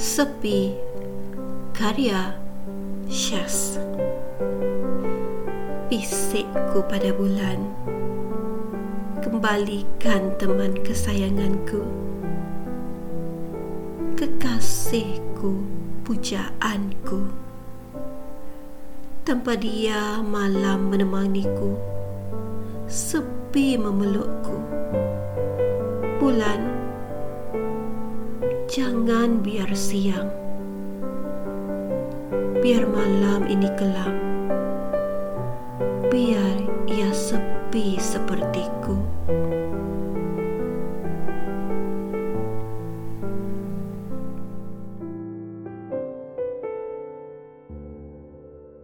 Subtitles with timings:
[0.00, 0.72] Sepi
[1.76, 2.32] Karya
[3.12, 3.76] Syas.
[5.92, 7.60] Bisikku pada bulan.
[9.20, 11.84] Kembalikan teman kesayanganku.
[14.16, 15.68] Kekasihku
[16.08, 17.20] Pujaanku.
[19.28, 21.76] Tanpa dia malam menemaniku.
[22.88, 24.64] Sepi memelukku.
[26.16, 26.79] Bulan
[28.70, 30.30] Jangan biar siang.
[32.62, 34.14] Biar malam ini kelam.
[36.06, 38.94] Biar ia sepi sepertiku